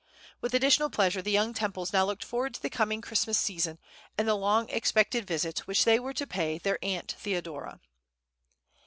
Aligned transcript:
With 0.41 0.55
additional 0.55 0.89
pleasure 0.89 1.21
the 1.21 1.29
young 1.29 1.53
Temples 1.53 1.93
now 1.93 2.05
looked 2.05 2.23
forward 2.23 2.55
to 2.55 2.61
the 2.63 2.71
coming 2.71 3.01
Christmas 3.01 3.37
season, 3.37 3.77
and 4.17 4.27
the 4.27 4.33
long 4.33 4.67
expected 4.69 5.27
visit 5.27 5.59
which 5.67 5.85
they 5.85 5.99
were 5.99 6.15
to 6.15 6.25
pay 6.25 6.57
to 6.57 6.63
their 6.63 6.79
Aunt 6.81 7.11
Theodora. 7.19 7.79